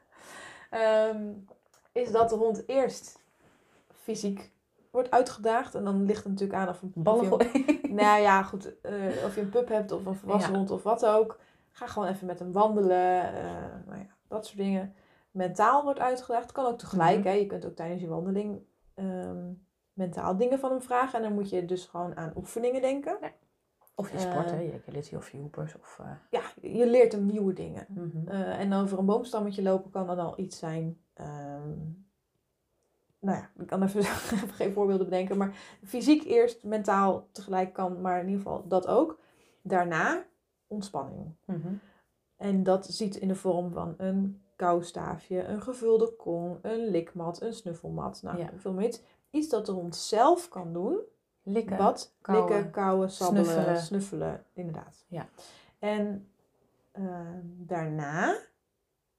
[0.71, 1.33] Ehm,
[1.93, 3.23] is dat de hond eerst
[3.93, 4.51] fysiek
[4.91, 5.75] wordt uitgedaagd.
[5.75, 7.47] En dan ligt het natuurlijk aan of een Ballen.
[7.95, 8.81] Nou ja, goed.
[8.81, 10.57] eh, of je een pup hebt of een volwassen Ja.
[10.59, 11.39] hond of wat ook.
[11.71, 13.35] Ga gewoon even met hem wandelen.
[13.35, 13.45] eh,
[13.87, 14.95] nou ja, dat soort dingen.
[15.35, 16.53] Mentaal wordt uitgedaagd.
[16.53, 17.19] Kan ook tegelijk.
[17.19, 17.27] Mhm.
[17.29, 17.33] hè.
[17.33, 18.61] Je kunt ook tijdens je wandeling
[18.95, 19.53] ehm,
[19.93, 21.19] mentaal dingen van hem vragen.
[21.19, 23.19] En dan moet je dus gewoon aan oefeningen denken.
[23.95, 24.59] Of je Eh, sport, hè.
[24.59, 25.75] Je agility of je hoepers.
[25.79, 27.87] Of, eh, Ja, je leert hem nieuwe dingen.
[27.89, 28.29] mhm.
[28.29, 30.99] Eh, en over een boomstammetje lopen kan dan al iets zijn.
[31.15, 31.73] ehm,
[33.21, 35.37] nou ja, ik kan even, even geen voorbeelden bedenken.
[35.37, 39.19] Maar fysiek eerst, mentaal tegelijk kan, maar in ieder geval dat ook.
[39.63, 40.25] Daarna
[40.67, 41.35] ontspanning.
[41.45, 41.75] Mhm.
[42.37, 47.53] En dat ziet in de vorm van een kauwstaafje, een gevulde kom, een likmat, een
[47.55, 48.23] snuffelmat.
[48.23, 48.51] Nou, Ja.
[48.57, 49.49] veel meer iets.
[49.49, 51.01] Dat de hond zelf kan doen.
[51.43, 51.77] Likken.
[51.77, 52.15] Wat?
[52.23, 52.71] Likken,
[53.11, 53.77] sabbelen, snuffelen.
[53.77, 54.45] snuffelen.
[54.53, 55.05] inderdaad.
[55.09, 55.29] Ja.
[55.79, 56.29] En
[56.93, 58.39] ehm, daarna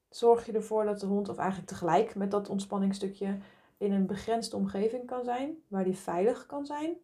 [0.10, 3.38] zorg je ervoor dat de hond, of eigenlijk tegelijk met dat ontspanningsstukje,
[3.78, 6.98] in een begrensde omgeving kan zijn, waar die veilig kan zijn,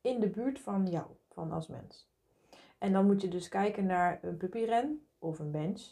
[0.00, 2.08] in de buurt van jou, van als mens.
[2.78, 5.82] En dan moet je dus kijken naar een puppyren of een bench,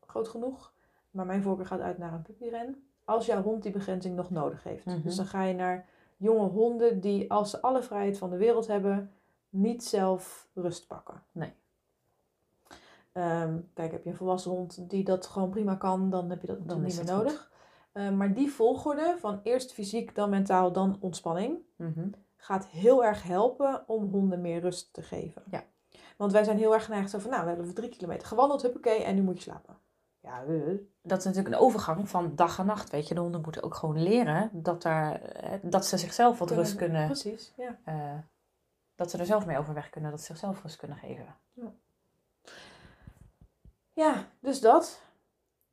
[0.00, 0.74] groot genoeg.
[1.16, 4.62] Maar mijn voorkeur gaat uit naar een puppyren, als jouw hond die begrenzing nog nodig
[4.62, 4.84] heeft.
[4.84, 5.02] Mhm.
[5.02, 8.66] Dus dan ga je naar jonge honden die, als ze alle vrijheid van de wereld
[8.66, 9.10] hebben,
[9.48, 11.22] niet zelf rust pakken.
[11.32, 11.52] Nee.
[13.12, 16.46] Ehm, kijk, heb je een volwassen hond die dat gewoon prima kan, dan heb je
[16.46, 17.52] dat natuurlijk niet meer nodig.
[17.92, 22.08] Ehm, maar die volgorde van eerst fysiek, dan mentaal, dan ontspanning, Mhm.
[22.36, 25.42] gaat heel erg helpen om honden meer rust te geven.
[25.50, 25.64] Ja.
[26.16, 29.02] Want wij zijn heel erg geneigd zo van, nou, we hebben drie kilometer gewandeld, huppakee,
[29.02, 29.78] en nu moet je slapen.
[30.26, 30.44] Ja,
[31.02, 32.90] Dat is natuurlijk een overgang van dag en nacht.
[32.90, 36.50] Weet je, de honden moeten ook gewoon leren dat, daar, eh, dat ze zichzelf wat
[36.50, 37.06] rust kunnen.
[37.06, 37.78] Precies, ja.
[37.84, 38.18] eh,
[38.94, 41.34] dat ze er zelf mee overweg kunnen, dat ze zichzelf rust kunnen geven.
[43.92, 45.00] Ja, dus dat.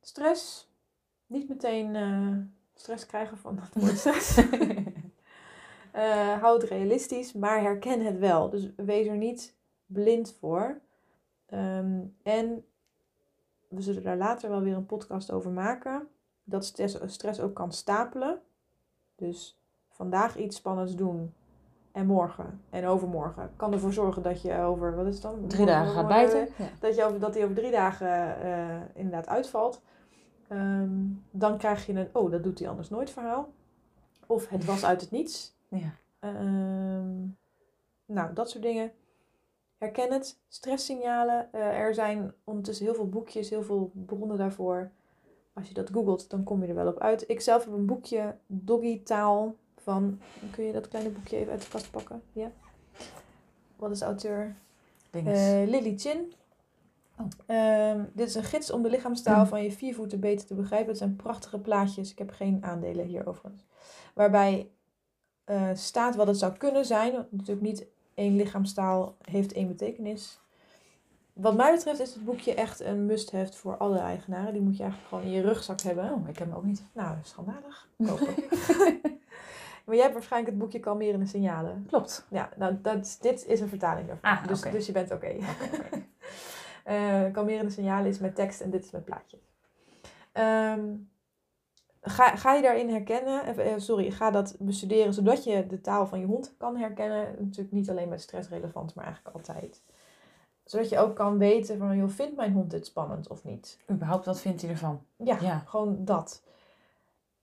[0.00, 0.68] Stress.
[1.26, 2.36] Niet meteen eh,
[2.74, 4.36] stress krijgen van dat woord stress.
[6.40, 8.50] Hou het realistisch, maar herken het wel.
[8.50, 9.54] Dus wees er niet
[9.86, 10.80] blind voor.
[11.46, 12.64] Ehm, en
[13.74, 16.08] we zullen daar later wel weer een podcast over maken.
[16.44, 18.40] Dat stress, ook kan stapelen.
[19.16, 21.34] Dus vandaag iets spannends doen.
[21.92, 25.46] En morgen en overmorgen kan ervoor zorgen dat je over, wat is het dan?
[25.46, 26.48] Drie dagen gaat bijten.
[26.56, 26.68] Ja.
[26.80, 29.82] Dat, je over, dat die over drie dagen eh, inderdaad uitvalt.
[30.48, 30.90] Ehm,
[31.30, 33.52] dan krijg je een, oh, dat doet hij anders nooit verhaal.
[34.26, 35.56] Of het was uit het niets.
[35.68, 35.94] Ja.
[36.18, 37.26] Ehm,
[38.06, 38.92] nou, dat soort dingen.
[39.78, 40.38] Herken het.
[40.48, 41.52] Stresssignalen.
[41.52, 44.90] Eh, er zijn ondertussen heel veel boekjes, heel veel bronnen daarvoor.
[45.52, 47.28] Als je dat googelt, dan kom je er wel op uit.
[47.28, 50.20] Ik zelf heb een boekje Doggy Taal van...
[50.50, 52.22] Kun je dat kleine boekje even uit de kast pakken?
[52.32, 52.50] Ja.
[53.76, 54.56] Wat is de auteur?
[55.10, 55.22] Eh,
[55.66, 56.32] Lily Chin.
[57.18, 57.26] Oh.
[57.46, 60.88] Ehm, dit is een gids om de lichaamstaal van je viervoeten beter te begrijpen.
[60.88, 62.10] Het zijn prachtige plaatjes.
[62.10, 63.64] Ik heb geen aandelen hier overigens.
[64.14, 64.70] Waarbij
[65.44, 67.26] eh, staat wat het zou kunnen zijn.
[67.30, 70.40] Natuurlijk niet één lichaamstaal heeft één betekenis.
[71.32, 74.52] Wat mij betreft is het boekje echt een must-have voor alle eigenaren.
[74.52, 76.12] Die moet je eigenlijk gewoon in je rugzak hebben.
[76.12, 76.84] oh, ik heb hem ook niet.
[76.92, 77.88] Nou, schandalig.
[78.06, 78.34] Kopen.
[79.84, 81.86] maar jij hebt waarschijnlijk het boekje Kalmerende Signalen.
[81.86, 82.26] Klopt.
[82.30, 84.30] Ja, nou, dat, dit is een vertaling daarvan.
[84.30, 85.36] Ah, dus, dus je bent oké.
[86.84, 89.40] Eh, kalmerende signalen is met tekst en dit is met plaatjes.
[90.32, 90.80] Ehm,
[92.04, 96.06] ga, ga je daarin herkennen, eh, eh, sorry, ga dat bestuderen zodat je de taal
[96.06, 97.34] van je hond kan herkennen.
[97.38, 99.82] Natuurlijk niet alleen met stress relevant, maar eigenlijk altijd.
[100.64, 103.78] Zodat je ook kan weten van, joh, vindt mijn hond dit spannend of niet?
[103.90, 105.06] Überhaupt, wat vindt hij ervan?
[105.16, 105.58] Ja, Ja.
[105.58, 106.42] gewoon dat.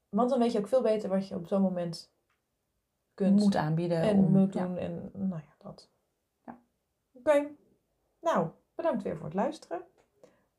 [0.09, 2.11] Want dan weet je ook veel beter wat je op zo'n moment
[3.13, 4.01] kunt Moet aanbieden.
[4.01, 4.65] en om, moet ja.
[4.65, 4.77] doen.
[4.77, 5.89] En nou ja, dat.
[6.45, 6.59] Ja.
[7.13, 7.47] Oké.
[8.19, 9.81] Nou, bedankt weer voor het luisteren.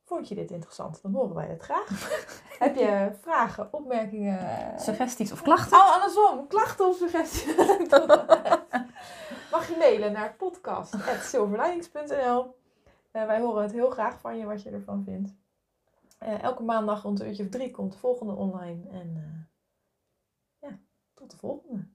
[0.04, 1.02] Vond je dit interessant?
[1.02, 1.88] Dan horen wij het graag.
[2.58, 4.80] Heb je vragen, opmerkingen?
[4.80, 5.78] Suggesties of klachten?
[5.78, 6.46] Oh, andersom.
[6.46, 7.56] Klachten of suggesties?
[9.52, 12.54] Mag je mailen naar podcast.silverlinings.nl
[13.10, 15.34] Eh, Wij horen het heel graag van je wat je ervan vindt.
[16.18, 18.88] Eh, elke maandag rond een uurtje of drie komt de volgende online.
[18.90, 19.22] En eh,
[20.70, 20.78] ja,
[21.14, 21.88] tot de volgende.